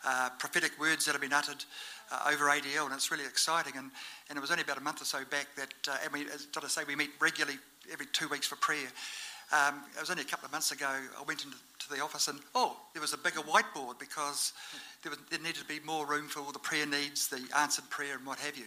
[0.04, 1.64] uh, prophetic words that have been uttered
[2.10, 3.74] uh, over ADL, and it's really exciting.
[3.76, 3.90] And,
[4.28, 6.46] and it was only about a month or so back that, uh, and we, as
[6.56, 7.58] I say, we meet regularly
[7.92, 8.88] every two weeks for prayer.
[9.54, 11.56] Um, it was only a couple of months ago, I went into
[11.88, 14.52] the office and, oh, there was a bigger whiteboard because
[15.02, 17.88] there, was, there needed to be more room for all the prayer needs, the answered
[17.88, 18.64] prayer, and what have you.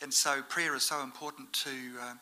[0.00, 1.70] And so prayer is so important to,
[2.08, 2.20] um,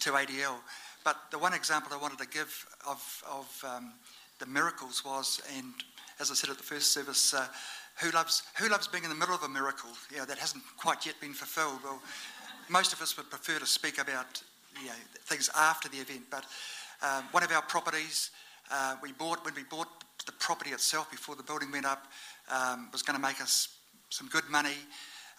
[0.00, 0.56] to ADL.
[1.04, 3.92] But the one example I wanted to give of, of um,
[4.38, 5.74] the miracles was, and
[6.20, 7.46] as I said at the first service, uh,
[7.96, 9.90] who loves who loves being in the middle of a miracle?
[10.10, 11.78] You know, that hasn't quite yet been fulfilled.
[11.84, 12.02] Well,
[12.68, 14.42] most of us would prefer to speak about
[14.80, 14.94] you know,
[15.26, 16.22] things after the event.
[16.30, 16.44] But
[17.04, 18.30] um, one of our properties,
[18.72, 19.88] uh, we bought when we bought
[20.26, 22.06] the property itself before the building went up,
[22.50, 23.68] um, was going to make us
[24.08, 24.76] some good money,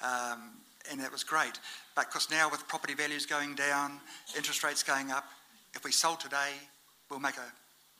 [0.03, 0.51] um,
[0.91, 1.59] and it was great.
[1.95, 3.99] But because now with property values going down,
[4.35, 5.25] interest rates going up,
[5.73, 6.51] if we sold today,
[7.09, 7.51] we'll make a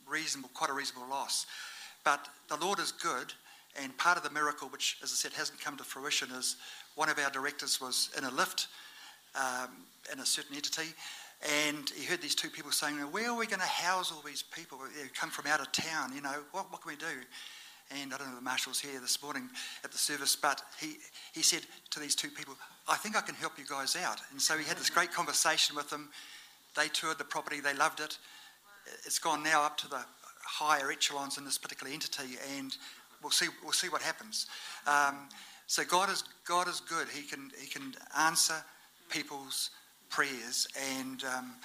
[0.10, 1.47] reasonable, quite a reasonable loss.
[2.04, 3.34] But the Lord is good,
[3.82, 6.58] and part of the miracle, which, as I said, hasn't come to fruition, is
[6.93, 8.67] one of our directors was in a lift
[9.36, 9.69] um,
[10.13, 10.93] in a certain entity,
[11.41, 14.43] and he heard these two people saying, Where are we going to house all these
[14.43, 16.13] people who come from out of town?
[16.13, 17.21] You know, what, what can we do?
[17.91, 19.47] And I don't know, if the marshal's here this morning
[19.83, 20.95] at the service, but he,
[21.33, 22.55] he said to these two people,
[22.87, 24.19] I think I can help you guys out.
[24.31, 26.09] And so he had this great conversation with them.
[26.75, 28.17] They toured the property, they loved it.
[29.05, 30.03] It's gone now up to the
[30.45, 32.75] higher echelons in this particular entity, and
[33.21, 34.47] we'll see, we'll see what happens.
[34.87, 35.29] Um,
[35.67, 37.07] so God is, God is good.
[37.09, 38.55] He can, he can answer
[39.09, 39.71] people's
[40.09, 40.67] prayers.
[40.97, 41.55] And um,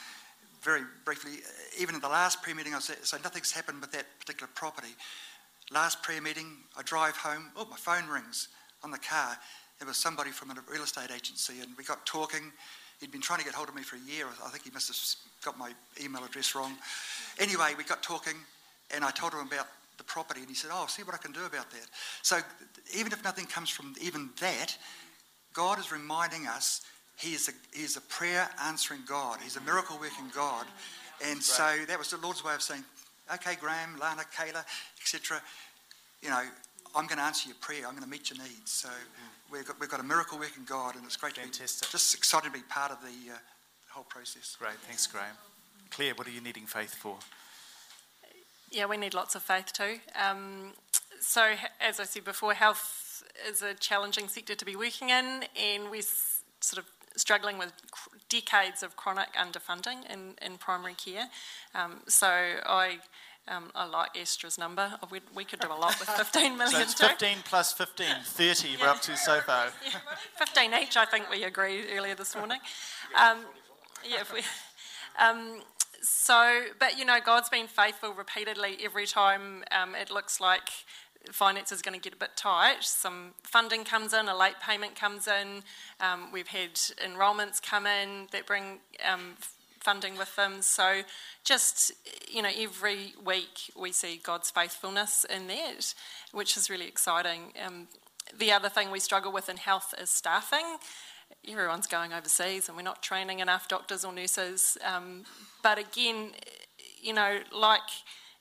[0.62, 1.38] very briefly,
[1.78, 4.94] even in the last prayer meeting, I said, so nothing's happened with that particular property.
[5.72, 7.50] Last prayer meeting, I drive home.
[7.56, 8.48] Oh, my phone rings
[8.82, 9.36] on the car.
[9.80, 12.52] It was somebody from a real estate agency, and we got talking.
[13.00, 14.26] He'd been trying to get hold of me for a year.
[14.44, 15.72] I think he must have got my
[16.02, 16.76] email address wrong.
[17.38, 18.34] Anyway, we got talking,
[18.94, 21.32] and I told him about the property, and he said, "Oh, see what I can
[21.32, 21.86] do about that."
[22.22, 22.40] So,
[22.94, 24.76] even if nothing comes from even that,
[25.54, 26.82] God is reminding us
[27.20, 29.38] he is a, he is a prayer answering God.
[29.42, 30.66] He's a miracle working God.
[31.28, 32.82] And so that was the Lord's way of saying,
[33.34, 34.64] okay, Graham, Lana, Kayla,
[34.98, 35.40] etc.
[36.22, 36.42] You know,
[36.96, 37.86] I'm going to answer your prayer.
[37.86, 38.70] I'm going to meet your needs.
[38.72, 39.52] So mm.
[39.52, 41.88] we've, got, we've got a miracle working God, and it's great Fantastic.
[41.88, 43.36] to be just excited to be part of the uh,
[43.90, 44.56] whole process.
[44.58, 44.78] Great.
[44.86, 45.36] Thanks, Graham.
[45.90, 47.18] Claire, what are you needing faith for?
[48.70, 49.98] Yeah, we need lots of faith too.
[50.18, 50.72] Um,
[51.20, 55.90] so, as I said before, health is a challenging sector to be working in, and
[55.90, 56.02] we
[56.60, 57.72] sort of struggling with
[58.28, 61.28] decades of chronic underfunding in, in primary care.
[61.74, 62.98] Um, so I.
[63.48, 64.92] Um, I like Esther's number.
[65.10, 66.70] We, we, could do a lot with 15 million.
[66.70, 67.40] so it's 15 too.
[67.46, 68.76] plus 15, 30 yeah.
[68.80, 69.68] we're up to so far.
[69.84, 69.98] Yeah,
[70.38, 72.60] 15 each, I think we agreed earlier this morning.
[73.18, 73.38] Um,
[74.08, 74.42] yeah, we,
[75.18, 75.62] um,
[76.02, 80.70] so, but you know, God's been faithful repeatedly every time um, it looks like
[81.32, 82.82] finance is going to get a bit tight.
[82.82, 85.62] Some funding comes in, a late payment comes in.
[86.00, 88.80] Um, we've had enrolments come in that bring
[89.10, 89.36] um,
[89.80, 90.62] funding with them.
[90.62, 91.02] So,
[91.44, 91.92] just
[92.28, 95.94] you know, every week we see God's faithfulness in that,
[96.32, 97.52] which is really exciting.
[97.64, 97.88] Um,
[98.36, 100.76] the other thing we struggle with in health is staffing.
[101.48, 104.76] Everyone's going overseas, and we're not training enough doctors or nurses.
[104.84, 105.24] Um,
[105.62, 106.32] but again,
[107.00, 107.80] you know, like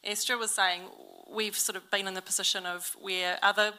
[0.04, 0.82] Esther was saying,
[1.30, 3.74] we've sort of been in the position of where other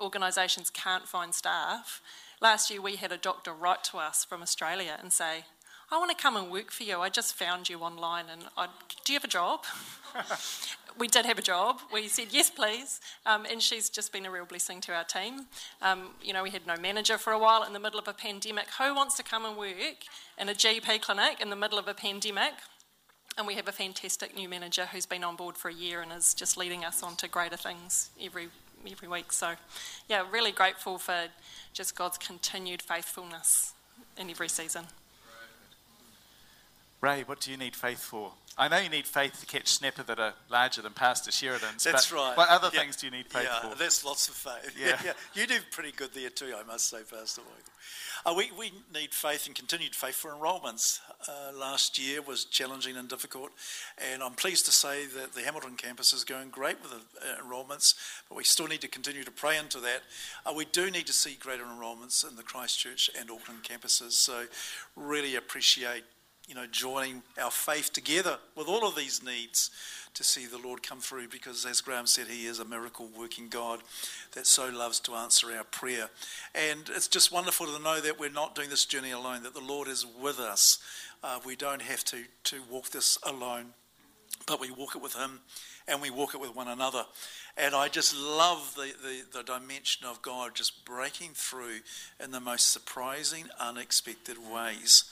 [0.00, 2.00] organisations can't find staff.
[2.40, 5.44] last year we had a doctor write to us from Australia and say,
[5.90, 7.00] I want to come and work for you.
[7.00, 8.66] I just found you online and I,
[9.04, 9.64] do you have a job?
[10.98, 11.80] we did have a job.
[11.92, 13.00] We said, yes, please.
[13.24, 15.46] Um, and she's just been a real blessing to our team.
[15.80, 18.12] Um, you know, we had no manager for a while in the middle of a
[18.12, 18.66] pandemic.
[18.78, 20.04] Who wants to come and work
[20.38, 22.52] in a GP clinic in the middle of a pandemic?
[23.38, 26.12] And we have a fantastic new manager who's been on board for a year and
[26.12, 28.48] is just leading us on to greater things every
[28.90, 29.32] every week.
[29.32, 29.54] So,
[30.08, 31.26] yeah, really grateful for
[31.72, 33.74] just God's continued faithfulness
[34.16, 34.86] in every season.
[37.00, 38.32] Ray, what do you need faith for?
[38.60, 41.84] I know you need faith to catch snapper that are larger than Pastor Sheridan's.
[41.84, 42.36] That's but right.
[42.36, 42.80] What other Yeah.
[42.80, 43.76] things do you need faith yeah, for?
[43.76, 44.74] that's lots of faith.
[44.76, 45.00] Yeah.
[45.04, 45.12] Yeah.
[45.32, 47.72] You do pretty good there too, I must say, Pastor Michael.
[48.26, 51.00] Uh, we, we need faith and continued faith for enrolments.
[51.28, 53.52] Uh, last year was challenging and difficult,
[54.12, 57.40] and I'm pleased to say that the Hamilton campus is going great with the uh,
[57.44, 57.94] enrolments,
[58.28, 60.02] but we still need to continue to pray into that.
[60.44, 64.46] Uh, we do need to see greater enrolments in the Christchurch and Auckland campuses, so
[64.96, 66.02] really appreciate
[66.48, 69.70] you know, joining our faith together with all of these needs
[70.14, 73.48] to see the Lord come through because, as Graham said, He is a miracle working
[73.48, 73.80] God
[74.32, 76.08] that so loves to answer our prayer.
[76.54, 79.60] And it's just wonderful to know that we're not doing this journey alone, that the
[79.60, 80.78] Lord is with us.
[81.22, 83.66] Uh, we don't have to, to walk this alone,
[84.46, 85.40] but we walk it with Him
[85.86, 87.04] and we walk it with one another.
[87.56, 91.80] And I just love the, the, the dimension of God just breaking through
[92.22, 95.04] in the most surprising, unexpected ways.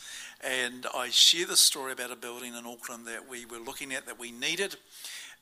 [0.43, 4.07] And I share the story about a building in Auckland that we were looking at
[4.07, 4.77] that we needed.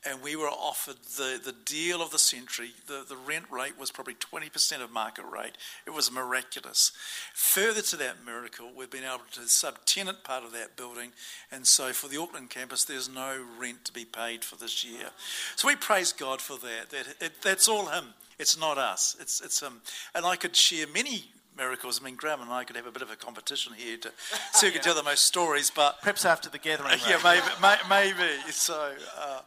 [0.07, 2.69] And we were offered the, the deal of the century.
[2.85, 5.57] The, the rent rate was probably 20% of market rate.
[5.87, 6.91] It was miraculous.
[7.33, 11.11] Further to that miracle, we've been able to subtenant part of that building.
[11.51, 15.09] And so for the Auckland campus, there's no rent to be paid for this year.
[15.55, 16.91] So we praise God for that.
[16.91, 18.13] that it, that's all Him.
[18.37, 19.15] It's not us.
[19.19, 19.81] It's, it's Him.
[20.13, 21.25] And I could share many
[21.57, 21.99] miracles.
[22.01, 24.11] I mean, Graham and I could have a bit of a competition here to
[24.53, 26.99] see who can tell the most stories, but Perhaps after the gathering.
[27.09, 28.51] yeah, maybe, may, maybe.
[28.51, 29.41] So, uh,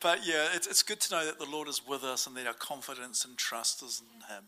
[0.00, 2.46] but yeah, it's, it's good to know that the Lord is with us and that
[2.46, 4.44] our confidence and trust is in Him.